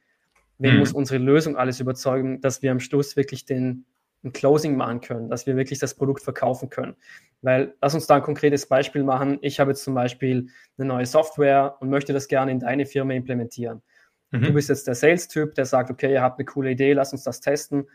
[0.59, 0.79] wen mhm.
[0.79, 3.87] muss unsere Lösung alles überzeugen, dass wir am Schluss wirklich den
[4.23, 6.95] ein Closing machen können, dass wir wirklich das Produkt verkaufen können.
[7.43, 9.38] Weil, lass uns da ein konkretes Beispiel machen.
[9.43, 13.14] Ich habe jetzt zum Beispiel eine neue Software und möchte das gerne in deine Firma
[13.14, 13.83] implementieren.
[14.31, 14.43] Mhm.
[14.43, 17.25] Du bist jetzt der Sales-Typ, der sagt, okay, ihr habt eine coole Idee, lass uns
[17.25, 17.88] das testen.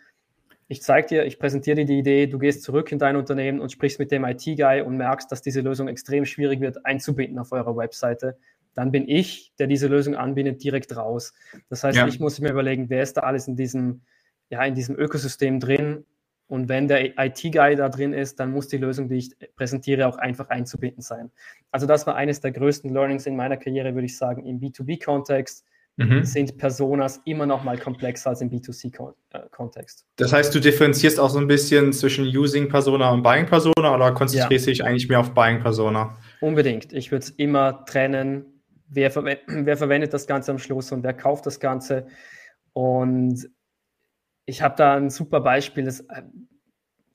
[0.74, 3.72] Ich zeige dir, ich präsentiere dir die Idee, du gehst zurück in dein Unternehmen und
[3.72, 7.78] sprichst mit dem IT-Guy und merkst, dass diese Lösung extrem schwierig wird einzubinden auf eurer
[7.78, 8.40] Webseite.
[8.74, 11.36] Dann bin ich, der diese Lösung anbindet, direkt raus.
[11.70, 12.08] Das heißt, ja.
[12.08, 14.02] ich muss mir überlegen, wer ist da alles in diesem,
[14.50, 16.06] ja, in diesem Ökosystem drin
[16.48, 20.18] und wenn der IT-Guy da drin ist, dann muss die Lösung, die ich präsentiere, auch
[20.18, 21.32] einfach einzubinden sein.
[21.70, 25.66] Also das war eines der größten Learnings in meiner Karriere, würde ich sagen, im B2B-Kontext.
[25.96, 26.24] Mhm.
[26.24, 30.06] sind Personas immer noch mal komplexer als im B2C-Kontext.
[30.16, 34.12] Das heißt, du differenzierst auch so ein bisschen zwischen Using Persona und Buying Persona oder
[34.12, 34.72] konzentrierst ja.
[34.72, 36.18] dich eigentlich mehr auf Buying Persona?
[36.42, 36.94] Unbedingt.
[36.94, 41.14] Ich würde es immer trennen, wer, verwe wer verwendet das Ganze am Schluss und wer
[41.14, 42.08] kauft das Ganze.
[42.74, 43.48] Und
[44.46, 46.24] ich habe da ein super Beispiel, das äh,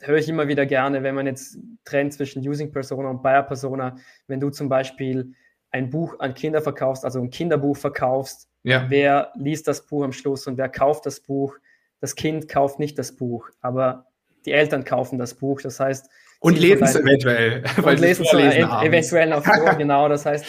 [0.00, 3.96] höre ich immer wieder gerne, wenn man jetzt trennt zwischen Using Persona und Buyer Persona.
[4.28, 5.34] Wenn du zum Beispiel
[5.70, 8.86] ein Buch an Kinder verkaufst, also ein Kinderbuch verkaufst, ja.
[8.88, 11.56] wer liest das Buch am Schluss und wer kauft das Buch?
[12.00, 14.06] Das Kind kauft nicht das Buch, aber
[14.44, 15.60] die Eltern kaufen das Buch.
[15.60, 16.08] Das heißt,
[16.40, 17.64] und lesen es eventuell.
[17.82, 20.08] Und lesen es eventuell noch vor, genau.
[20.08, 20.46] Das heißt,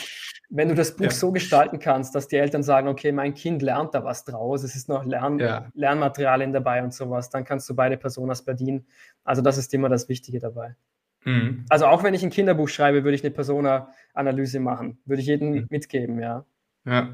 [0.50, 1.12] wenn du das Buch ja.
[1.12, 4.76] so gestalten kannst, dass die Eltern sagen, okay, mein Kind lernt da was draus, es
[4.76, 5.68] ist noch Lern ja.
[5.74, 8.86] Lernmaterialien dabei und sowas, dann kannst du beide Personas bedienen.
[9.24, 10.76] Also das ist immer das Wichtige dabei.
[11.24, 11.66] Mhm.
[11.70, 15.52] Also auch wenn ich ein Kinderbuch schreibe, würde ich eine Persona-Analyse machen, würde ich jedem
[15.52, 15.68] mhm.
[15.70, 16.46] mitgeben, ja.
[16.86, 17.14] Ja.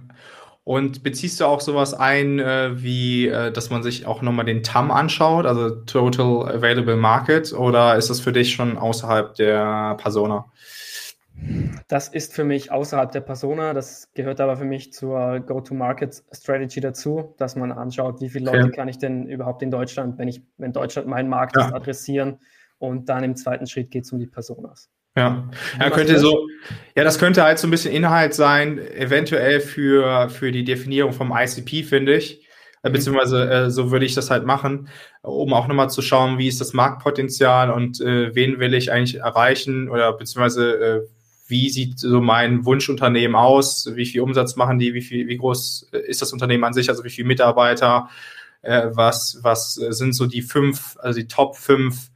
[0.66, 4.64] Und beziehst du auch sowas ein, äh, wie, äh, dass man sich auch nochmal den
[4.64, 10.52] TAM anschaut, also Total Available Market, oder ist das für dich schon außerhalb der Persona?
[11.88, 13.76] Das ist für mich außerhalb der Persona.
[13.76, 18.76] Das gehört aber für mich zur Go-to-Market-Strategy dazu, dass man anschaut, wie viele Leute okay.
[18.76, 21.68] kann ich denn überhaupt in Deutschland, wenn ich, wenn Deutschland mein Markt ja.
[21.68, 22.40] ist, adressieren.
[22.80, 24.90] Und dann im zweiten Schritt geht es um die Personas.
[25.16, 25.50] Ja,
[25.80, 25.90] ja.
[25.90, 26.48] Könnte so,
[26.96, 31.34] ja, das könnte halt so ein bisschen Inhalt sein, eventuell für, für die Definierung vom
[31.36, 32.46] ICP, finde ich.
[32.84, 32.94] Äh, mhm.
[32.94, 34.90] Beziehungsweise äh, so würde ich das halt machen,
[35.22, 39.20] um auch nochmal zu schauen, wie ist das Marktpotenzial und äh, wen will ich eigentlich
[39.20, 41.02] erreichen oder beziehungsweise äh,
[41.48, 45.90] wie sieht so mein Wunschunternehmen aus, wie viel Umsatz machen die, wie viel, wie groß
[46.08, 48.10] ist das Unternehmen an sich, also wie viele Mitarbeiter,
[48.64, 52.10] äh, was, was sind so die fünf, also die Top fünf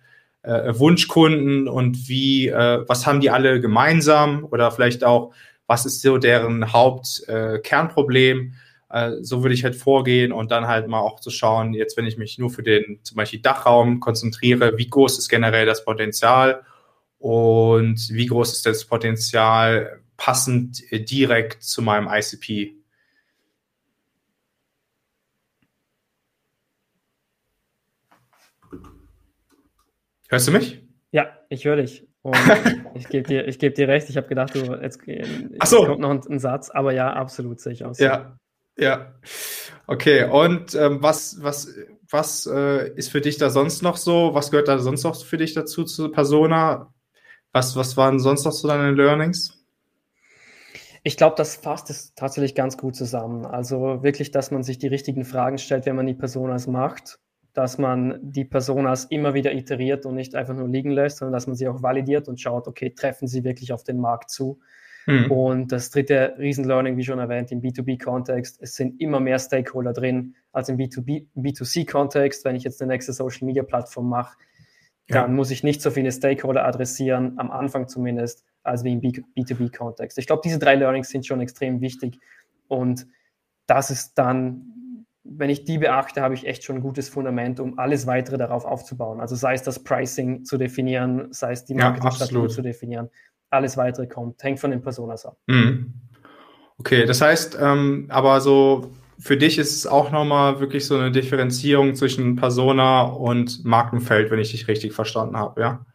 [0.43, 5.34] äh, Wunschkunden und wie, äh, was haben die alle gemeinsam oder vielleicht auch,
[5.67, 8.54] was ist so deren Hauptkernproblem?
[8.89, 12.08] Äh, so würde ich halt vorgehen und dann halt mal auch zu schauen, jetzt wenn
[12.08, 16.63] ich mich nur für den zum Beispiel Dachraum konzentriere, wie groß ist generell das Potenzial
[17.19, 22.79] und wie groß ist das Potenzial passend äh, direkt zu meinem ICP?
[30.30, 30.84] Hörst du mich?
[31.12, 32.08] Ja, ich höre dich.
[32.22, 32.38] Und
[32.94, 35.00] ich gebe dir, ich geb dir recht, ich habe gedacht, du, jetzt
[35.60, 35.86] Ach so.
[35.86, 37.98] kommt noch ein, ein, Satz, aber ja, absolut sehe ich aus.
[37.98, 38.38] Ja,
[38.78, 39.15] ja.
[39.88, 41.74] Okay, und ähm, was, was,
[42.08, 44.36] was äh, ist für dich da sonst noch so?
[44.36, 46.94] Was gehört da sonst noch für dich dazu zu Persona?
[47.52, 49.56] Was, was waren sonst noch so deine Learnings?
[51.02, 53.46] Ich glaube, das fasst es tatsächlich ganz gut zusammen.
[53.46, 57.18] Also wirklich, dass man sich die richtigen Fragen stellt, wenn man die Personas macht
[57.60, 61.45] dass man die Personas immer wieder iteriert und nicht einfach nur liegen lässt, sondern dass
[61.45, 64.62] man sie auch validiert und schaut, okay, treffen sie wirklich auf den Markt zu.
[65.08, 65.30] Mhm.
[65.30, 70.36] Und das dritte Riesenlearning, wie schon erwähnt, im B2B-Kontext, es sind immer mehr Stakeholder drin
[70.54, 72.45] als im B2B, B2C-Kontext.
[72.45, 74.38] Wenn ich jetzt eine nächste Social-Media-Plattform mache,
[75.10, 75.24] ja.
[75.24, 80.17] dann muss ich nicht so viele Stakeholder adressieren, am Anfang zumindest, als wie im B2B-Kontext.
[80.17, 82.19] Ich glaube, diese drei Learnings sind schon extrem wichtig
[82.69, 83.06] und
[83.67, 84.79] das ist dann
[85.32, 88.65] wenn ich die beachte, habe ich echt schon ein gutes Fundament, um alles weitere darauf
[88.65, 89.20] aufzubauen.
[89.20, 93.10] Also sei es das Pricing zu definieren, sei es die Marketingstrategie ja, zu definieren.
[93.50, 95.38] Alles weitere kommt, hängt von den Personas ab.
[95.48, 95.94] Mhm.
[96.78, 101.12] Okay, das heißt, ähm, aber so für dich ist es auch nochmal wirklich so eine
[101.12, 105.86] Differenzierung zwischen Persona und Markenfeld, wenn ich dich richtig verstanden habe, ja?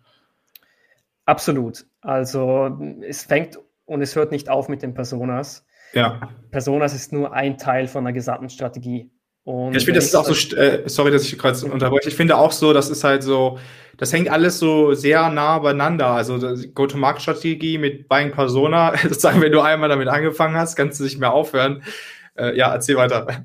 [1.24, 1.86] Absolut.
[2.02, 5.64] Also es fängt und es hört nicht auf mit den Personas.
[5.94, 6.28] Ja.
[6.50, 9.10] Personas ist nur ein Teil von der gesamten Strategie.
[9.44, 12.08] Und ich finde, das ist auch so, äh, sorry, dass ich gerade unterbreche.
[12.08, 13.58] Ich finde auch so, das ist halt so,
[13.98, 16.06] das hängt alles so sehr nah beieinander.
[16.08, 16.38] Also
[16.74, 21.32] Go-to-Market-Strategie mit Buying Persona, sozusagen, wenn du einmal damit angefangen hast, kannst du nicht mehr
[21.32, 21.82] aufhören.
[22.36, 23.44] Äh, ja, erzähl weiter.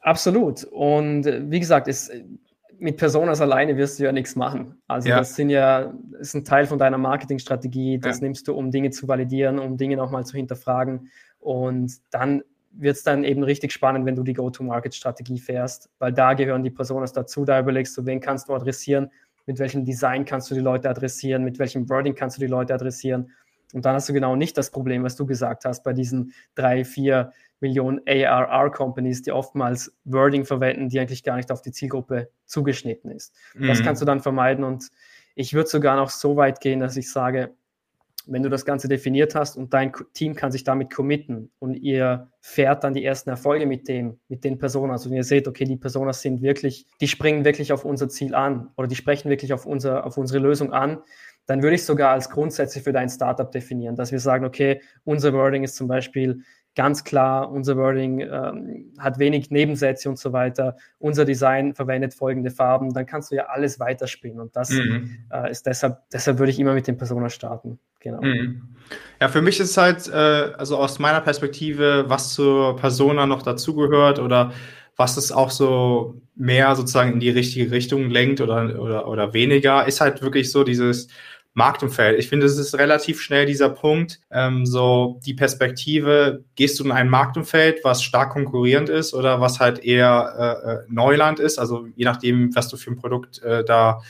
[0.00, 0.64] Absolut.
[0.64, 2.10] Und äh, wie gesagt, ist,
[2.78, 4.80] mit Personas alleine wirst du ja nichts machen.
[4.88, 5.18] Also ja.
[5.18, 7.98] das sind ja, ist ein Teil von deiner Marketingstrategie.
[7.98, 8.24] Das ja.
[8.24, 11.10] nimmst du, um Dinge zu validieren, um Dinge nochmal zu hinterfragen.
[11.38, 12.42] Und dann
[12.76, 16.70] wird es dann eben richtig spannend, wenn du die Go-to-Market-Strategie fährst, weil da gehören die
[16.70, 17.44] Personas dazu.
[17.44, 19.10] Da überlegst du, wen kannst du adressieren,
[19.46, 22.74] mit welchem Design kannst du die Leute adressieren, mit welchem Wording kannst du die Leute
[22.74, 23.30] adressieren.
[23.72, 26.84] Und dann hast du genau nicht das Problem, was du gesagt hast, bei diesen drei,
[26.84, 33.10] vier Millionen ARR-Companies, die oftmals Wording verwenden, die eigentlich gar nicht auf die Zielgruppe zugeschnitten
[33.10, 33.34] ist.
[33.54, 33.68] Mhm.
[33.68, 34.64] Das kannst du dann vermeiden.
[34.64, 34.90] Und
[35.34, 37.54] ich würde sogar noch so weit gehen, dass ich sage,
[38.26, 42.28] wenn du das Ganze definiert hast und dein Team kann sich damit committen und ihr
[42.40, 45.64] fährt dann die ersten Erfolge mit dem, mit den Personen, also wenn ihr seht, okay,
[45.64, 49.52] die Personen sind wirklich, die springen wirklich auf unser Ziel an oder die sprechen wirklich
[49.52, 50.98] auf, unser, auf unsere Lösung an,
[51.46, 55.32] dann würde ich sogar als Grundsätze für dein Startup definieren, dass wir sagen, okay, unser
[55.32, 56.42] Wording ist zum Beispiel
[56.74, 62.50] ganz klar, unser Wording ähm, hat wenig Nebensätze und so weiter, unser Design verwendet folgende
[62.50, 65.24] Farben, dann kannst du ja alles weiterspielen und das mhm.
[65.32, 67.78] äh, ist deshalb, deshalb würde ich immer mit den Personen starten.
[68.04, 68.20] Genau.
[68.20, 68.62] Mhm.
[69.20, 74.18] Ja, für mich ist halt, äh, also aus meiner Perspektive, was zur Persona noch dazugehört
[74.18, 74.52] oder
[74.96, 79.86] was es auch so mehr sozusagen in die richtige Richtung lenkt oder, oder, oder weniger,
[79.86, 81.08] ist halt wirklich so dieses
[81.54, 82.18] Marktumfeld.
[82.18, 86.92] Ich finde, es ist relativ schnell dieser Punkt, ähm, so die Perspektive, gehst du in
[86.92, 91.86] ein Marktumfeld, was stark konkurrierend ist oder was halt eher äh, äh Neuland ist, also
[91.96, 94.02] je nachdem, was du für ein Produkt äh, da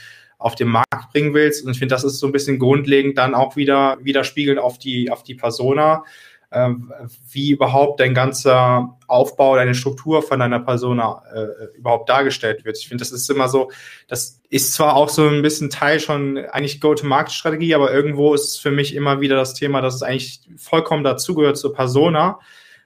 [0.45, 1.65] auf den Markt bringen willst.
[1.65, 5.11] Und ich finde, das ist so ein bisschen grundlegend dann auch wieder widerspiegelt auf die,
[5.11, 6.05] auf die Persona,
[6.51, 6.69] äh,
[7.31, 12.77] wie überhaupt dein ganzer Aufbau, deine Struktur von deiner Persona äh, überhaupt dargestellt wird.
[12.77, 13.71] Ich finde, das ist immer so,
[14.07, 18.59] das ist zwar auch so ein bisschen Teil schon eigentlich Go-to-Market-Strategie, aber irgendwo ist es
[18.59, 22.39] für mich immer wieder das Thema, dass es eigentlich vollkommen dazugehört zur Persona,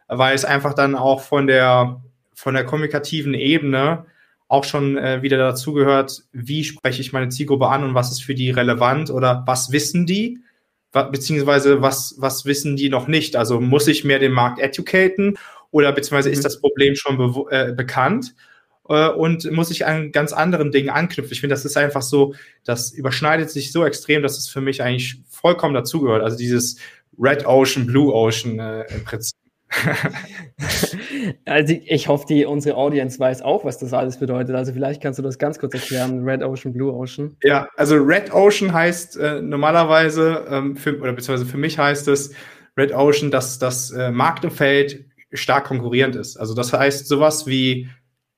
[0.06, 2.00] weil es einfach dann auch von der,
[2.34, 4.06] von der kommunikativen Ebene
[4.48, 8.24] auch schon äh, wieder dazu gehört, wie spreche ich meine Zielgruppe an und was ist
[8.24, 10.40] für die relevant oder was wissen die,
[10.92, 13.36] beziehungsweise was, was wissen die noch nicht.
[13.36, 15.38] Also muss ich mehr den Markt educaten
[15.70, 16.44] oder beziehungsweise ist mhm.
[16.44, 18.34] das Problem schon äh, bekannt
[18.88, 21.32] äh, und muss ich an ganz anderen Dingen anknüpfen.
[21.32, 22.34] Ich finde, das ist einfach so,
[22.64, 26.22] das überschneidet sich so extrem, dass es für mich eigentlich vollkommen dazugehört.
[26.22, 26.78] Also dieses
[27.18, 29.37] Red Ocean, Blue Ocean äh, im Prinzip.
[31.44, 34.54] also ich hoffe, die, unsere Audience weiß auch, was das alles bedeutet.
[34.54, 37.36] Also vielleicht kannst du das ganz kurz erklären, Red Ocean, Blue Ocean.
[37.42, 42.32] Ja, also Red Ocean heißt äh, normalerweise, ähm, für, oder beziehungsweise für mich heißt es
[42.76, 46.36] Red Ocean, dass das äh, Marktumfeld stark konkurrierend ist.
[46.36, 47.88] Also das heißt sowas wie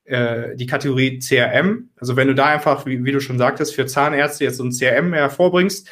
[0.05, 1.91] äh, die Kategorie CRM.
[1.97, 4.73] Also wenn du da einfach, wie, wie du schon sagtest, für Zahnärzte jetzt so ein
[4.73, 5.89] CRM hervorbringst,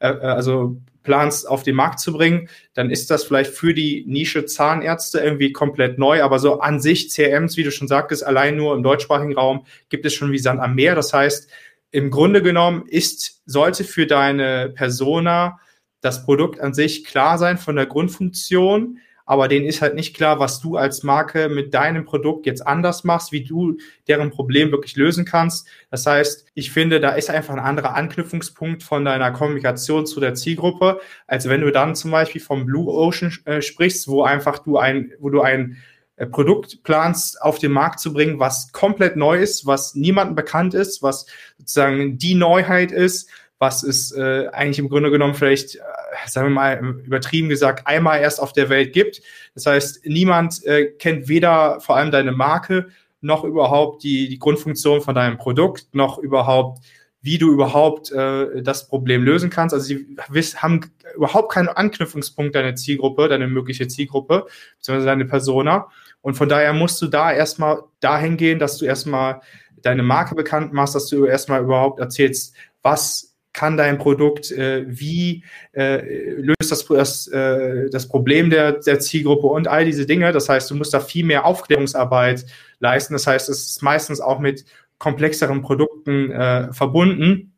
[0.00, 4.04] äh, äh, also planst, auf den Markt zu bringen, dann ist das vielleicht für die
[4.06, 6.22] Nische Zahnärzte irgendwie komplett neu.
[6.22, 10.04] Aber so an sich CRMs, wie du schon sagtest, allein nur im deutschsprachigen Raum gibt
[10.04, 10.94] es schon wie Sand am Meer.
[10.94, 11.50] Das heißt,
[11.90, 15.58] im Grunde genommen ist, sollte für deine Persona
[16.02, 20.38] das Produkt an sich klar sein von der Grundfunktion, aber denen ist halt nicht klar,
[20.38, 23.76] was du als Marke mit deinem Produkt jetzt anders machst, wie du
[24.08, 25.68] deren Problem wirklich lösen kannst.
[25.90, 30.32] Das heißt, ich finde, da ist einfach ein anderer Anknüpfungspunkt von deiner Kommunikation zu der
[30.32, 34.78] Zielgruppe, als wenn du dann zum Beispiel vom Blue Ocean äh, sprichst, wo einfach du
[34.78, 35.76] ein, wo du ein
[36.16, 40.72] äh, Produkt planst, auf den Markt zu bringen, was komplett neu ist, was niemandem bekannt
[40.72, 41.26] ist, was
[41.58, 45.80] sozusagen die Neuheit ist, was es äh, eigentlich im Grunde genommen vielleicht, äh,
[46.26, 49.22] sagen wir mal übertrieben gesagt, einmal erst auf der Welt gibt.
[49.54, 52.88] Das heißt, niemand äh, kennt weder vor allem deine Marke
[53.20, 56.84] noch überhaupt die, die Grundfunktion von deinem Produkt, noch überhaupt,
[57.20, 59.74] wie du überhaupt äh, das Problem lösen kannst.
[59.74, 60.16] Also sie
[60.56, 65.88] haben überhaupt keinen Anknüpfungspunkt deine Zielgruppe, deine mögliche Zielgruppe, beziehungsweise deine Persona.
[66.20, 69.40] Und von daher musst du da erstmal dahin gehen, dass du erstmal
[69.82, 75.44] deine Marke bekannt machst, dass du erstmal überhaupt erzählst, was kann dein Produkt, äh, wie
[75.72, 80.32] äh, löst das, das, äh, das Problem der, der Zielgruppe und all diese Dinge.
[80.32, 82.46] Das heißt, du musst da viel mehr Aufklärungsarbeit
[82.78, 83.14] leisten.
[83.14, 84.64] Das heißt, es ist meistens auch mit
[84.98, 87.54] komplexeren Produkten äh, verbunden.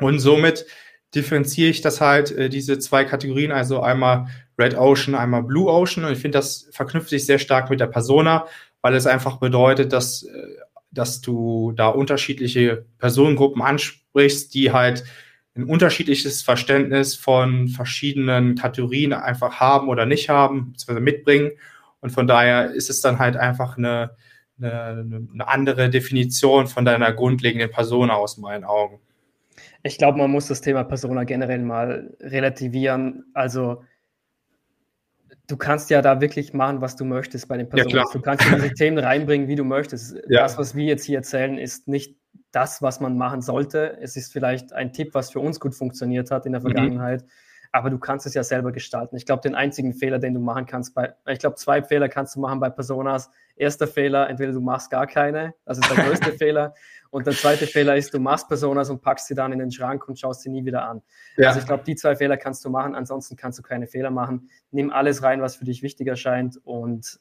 [0.00, 0.66] Und somit
[1.14, 4.26] differenziere ich das halt, äh, diese zwei Kategorien, also einmal
[4.58, 6.04] Red Ocean, einmal Blue Ocean.
[6.04, 8.46] Und ich finde, das verknüpft sich sehr stark mit der Persona,
[8.82, 10.56] weil es einfach bedeutet, dass, äh,
[10.90, 15.04] dass du da unterschiedliche Personengruppen ansprichst, die halt
[15.56, 21.52] ein unterschiedliches Verständnis von verschiedenen Kategorien einfach haben oder nicht haben, beziehungsweise mitbringen.
[22.00, 24.10] Und von daher ist es dann halt einfach eine,
[24.60, 29.00] eine, eine andere Definition von deiner grundlegenden Persona aus meinen Augen.
[29.82, 33.24] Ich glaube, man muss das Thema Persona generell mal relativieren.
[33.32, 33.82] Also
[35.46, 37.96] du kannst ja da wirklich machen, was du möchtest bei den Personen.
[37.96, 40.16] Ja, du kannst diese Themen reinbringen, wie du möchtest.
[40.28, 40.42] Ja.
[40.42, 42.16] Das, was wir jetzt hier erzählen, ist nicht
[42.52, 43.98] das, was man machen sollte.
[44.00, 46.66] Es ist vielleicht ein Tipp, was für uns gut funktioniert hat in der mhm.
[46.66, 47.22] Vergangenheit.
[47.22, 47.28] Mhm.
[47.72, 49.16] Aber du kannst es ja selber gestalten.
[49.16, 52.36] Ich glaube, den einzigen Fehler, den du machen kannst bei, ich glaube, zwei Fehler kannst
[52.36, 53.30] du machen bei Personas.
[53.56, 56.74] Erster Fehler, entweder du machst gar keine, das ist der größte Fehler.
[57.10, 60.06] Und der zweite Fehler ist, du machst Personas und packst sie dann in den Schrank
[60.08, 61.02] und schaust sie nie wieder an.
[61.36, 61.48] Ja.
[61.48, 64.50] Also ich glaube, die zwei Fehler kannst du machen, ansonsten kannst du keine Fehler machen.
[64.70, 67.18] Nimm alles rein, was für dich wichtig erscheint und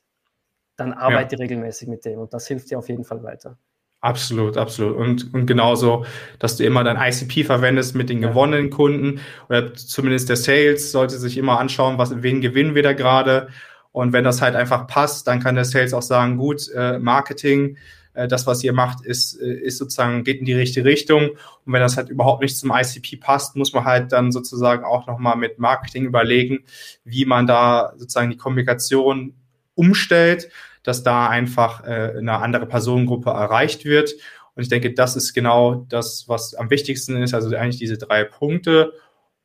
[0.76, 1.42] dann arbeite ja.
[1.42, 3.58] regelmäßig mit dem und das hilft dir auf jeden Fall weiter.
[4.06, 4.96] Absolut, absolut.
[4.98, 6.06] Und, und genauso,
[6.38, 11.18] dass du immer dein ICP verwendest mit den gewonnenen Kunden oder zumindest der Sales sollte
[11.18, 13.48] sich immer anschauen, was, wen gewinnen wir da gerade.
[13.92, 17.78] Und wenn das halt einfach passt, dann kann der Sales auch sagen, gut, äh, Marketing,
[18.14, 21.32] äh, das, was ihr macht, ist, äh, ist sozusagen, geht in die richtige Richtung.
[21.66, 25.08] Und wenn das halt überhaupt nicht zum ICP passt, muss man halt dann sozusagen auch
[25.08, 26.60] nochmal mit Marketing überlegen,
[27.06, 29.34] wie man da sozusagen die Kommunikation
[29.74, 30.52] umstellt
[30.86, 34.14] dass da einfach äh, eine andere Personengruppe erreicht wird.
[34.56, 38.24] Und ich denke, das ist genau das, was am wichtigsten ist, also eigentlich diese drei
[38.24, 38.94] Punkte.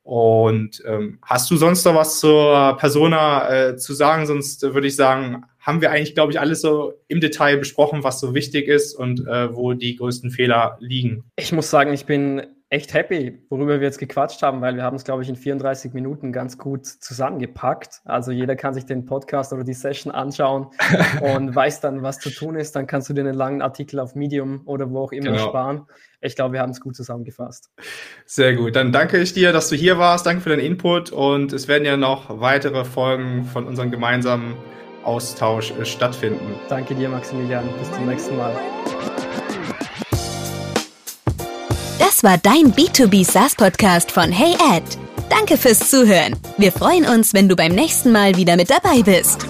[0.03, 4.25] Und ähm, hast du sonst noch was zur Persona äh, zu sagen?
[4.25, 8.19] Sonst würde ich sagen, haben wir eigentlich, glaube ich, alles so im Detail besprochen, was
[8.19, 11.23] so wichtig ist und äh, wo die größten Fehler liegen.
[11.35, 14.95] Ich muss sagen, ich bin echt happy, worüber wir jetzt gequatscht haben, weil wir haben
[14.95, 17.99] es, glaube ich, in 34 Minuten ganz gut zusammengepackt.
[18.05, 20.67] Also jeder kann sich den Podcast oder die Session anschauen
[21.35, 22.77] und weiß dann, was zu tun ist.
[22.77, 25.49] Dann kannst du dir einen langen Artikel auf Medium oder wo auch immer genau.
[25.49, 25.85] sparen.
[26.21, 27.71] Ich glaube, wir haben es gut zusammengefasst.
[28.25, 28.77] Sehr gut.
[28.77, 30.25] Dann danke ich dir, dass du hier warst.
[30.25, 34.55] Danke für deinen Input und es werden ja noch weitere Folgen von unserem gemeinsamen
[35.03, 36.55] Austausch äh, stattfinden.
[36.69, 37.65] Danke dir, Maximilian.
[37.79, 38.55] Bis zum nächsten Mal.
[42.21, 44.83] Das war dein B2B SaaS Podcast von Hey Ed.
[45.31, 46.35] Danke fürs Zuhören.
[46.57, 49.47] Wir freuen uns, wenn du beim nächsten Mal wieder mit dabei bist.